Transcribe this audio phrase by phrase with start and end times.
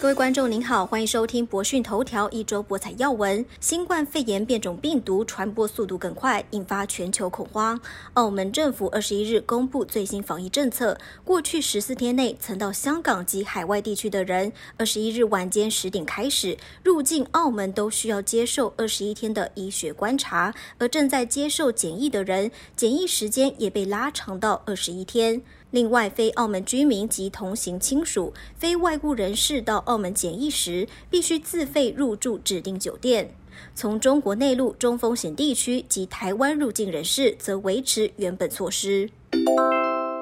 [0.00, 3.44] 各位观众您好，欢迎收听博讯头条一周博彩要闻。
[3.58, 7.78] 新冠肺炎变种病毒传播速度更快，引发全球恐慌。
[8.14, 25.42] 澳门政府二十一日公布最新防疫政策，过去十四天内曾到香港及海外地区的人，二十一日晚间十点开始入境澳门都需要接受二十一天的医学观察，而正在接受检疫的人，检疫时间也被拉长到二十一天。
[25.70, 33.34] 另外，非澳门居民及同行亲属、非外雇人士到澳门检疫时，必须自费入住指定酒店。
[33.74, 39.10] 从中国内陆中风险地区及台湾入境人士，则维持原本措施。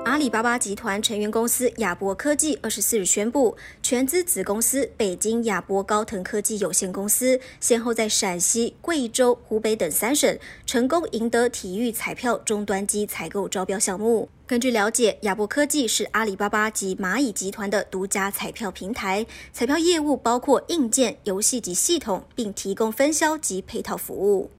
[0.07, 14.29] 阿里巴巴集团成员公司亚博科技二十四日宣布，全资子公司北京亚博高腾科技有限公司，先后在陕西、贵州、湖北等三省成功赢得体育彩票终端机采购招标项目。
[14.47, 24.53] 根据了解，亚博科技是阿里巴巴及蚂蚁集团的独家彩票平台，彩票业务包括硬件、游戏及系统，并提供分销及配套服务。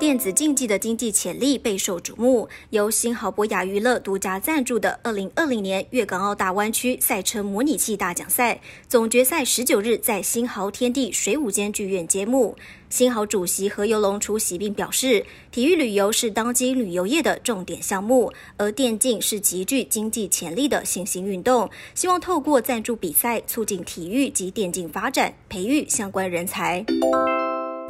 [0.00, 2.48] 电子竞技的经济潜力备受瞩目。
[2.70, 12.56] 由新豪博雅娱乐独家赞助的二零二零年粤港澳大湾区赛车模拟器大奖赛总决赛，十九日在新豪天地水舞间剧院揭幕。
[12.88, 21.68] 新豪主席何猷龙出席并表示，体育旅游是当今旅游业的重点项目，而电竞是极具经济潜力的新兴运动。
[21.94, 26.82] 希望透过赞助比赛，促进体育及电竞发展，培育相关人才。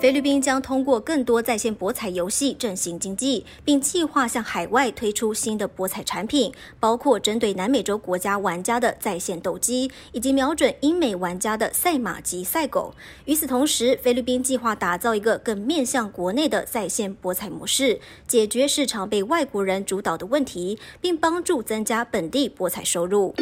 [0.00, 12.94] 菲律宾将通过更多在线博彩游戏振兴经济，并计划向海外推出新的博彩产品，包括针对南美洲国家玩家的在线斗鸡，以及瞄准英美玩家的赛马及赛狗。
[13.26, 23.34] 与此同时，菲律宾计划打造一个更面向国内的在线博彩模式，解决市场被外国人主导的问题，并帮助增加本地博彩收入。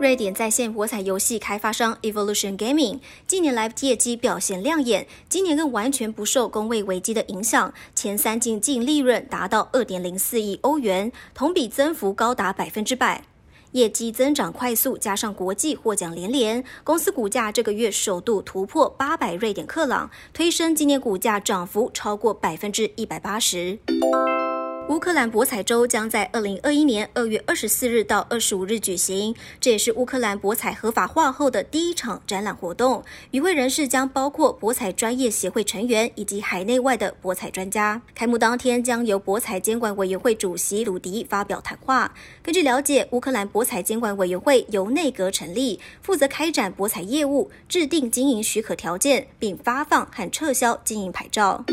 [0.00, 13.24] 瑞典在线博彩游戏开发商 Evolution Gaming 近年来业绩表现亮眼，今年更完全不受工位危机的影响，前三季净利润达到二点零四亿欧元，同比增幅高达百分之百，
[13.72, 23.78] 业绩增长快速，加上国际获奖连连，公司股价这个月首度突破八百瑞典克朗，推升今年股价涨幅超过百分之一百八十。
[24.90, 33.04] 乌克兰博彩周将在二零二一年二月二十四日到二十五日举行，这也是乌克兰博彩合法化后的第一场展览活动。
[33.30, 38.02] 与会人士将包括博彩专业协会成员以及海内外的博彩专家。
[38.16, 42.12] 开幕当天将由博彩监管委员会主席鲁迪发表谈话。
[42.42, 51.64] 根据了解，乌克兰博彩监管委员会由内阁成立，负责开展博彩业务、制定经营许可条件，并发放和撤销经营牌照。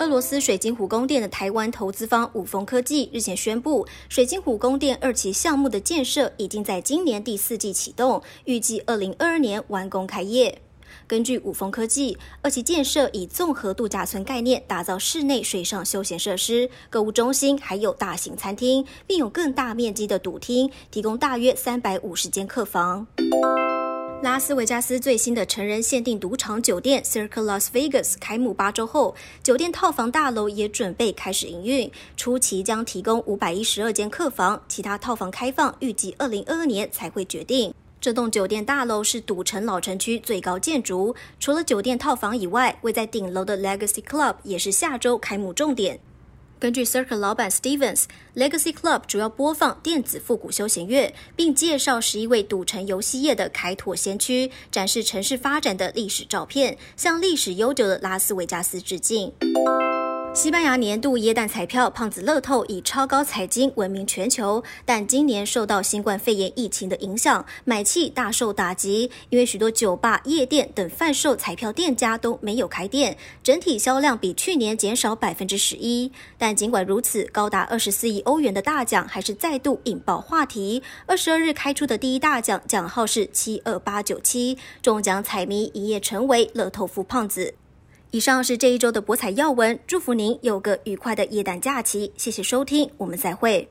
[0.00, 10.62] 俄罗斯水晶湖宫殿的台湾投资方五峰科技日前宣布，水晶湖宫殿二期项目的建设已经在今年第四季启动，预计二零二二年完工开业。
[11.06, 23.06] 根据五峰科技，二期建设以综合度假村概念打造室内水上休闲设施、购物中心，还有大型餐厅，并有更大面积的赌厅，提供大约三百五十间客房。
[24.22, 31.90] 拉斯维加斯最新的成人限定赌场酒店 Circle Las Vegas 开幕八周后，酒店套房大楼也准备开始营运。
[32.18, 37.72] 初期将提供五百一十二间客房，其他套房开放预计二零二二年才会决定。
[37.98, 45.98] 这栋酒店大楼是赌城老城区最高建筑，除了酒店套房以外，位在顶楼的 Legacy Club 也是下周开幕重点。
[46.60, 59.32] 根据 Circle 老板 Stevens，Legacy Club 主要播放电子复古休闲乐，并介绍十一位赌城游戏业的开拓先驱，展示城市发展的历史照片，向历史悠久的拉斯维加斯致敬。
[60.32, 69.10] 西班牙年度耶诞彩票胖子乐透以超高彩金闻名全球，但今年受到新冠肺炎疫情的影响，买气大受打击。
[69.28, 76.12] 因为许多酒吧、夜店等贩售彩票店家都没有开店，整体销量比去年减少百分之十一。
[76.38, 80.80] 但尽管如此，高达二十四亿欧元的大奖还是再度引爆话题。
[81.06, 87.54] 二十二日开出的第一大奖奖号是七二八九七，中奖彩迷一夜成为乐透富胖子。
[88.12, 92.12] 以上是这一周的博彩要闻，祝福您有个愉快的夜诞假期。
[92.16, 93.68] 谢谢收听，我们再会。